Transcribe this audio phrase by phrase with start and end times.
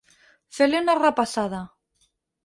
[0.59, 1.59] Fer-li una repassada.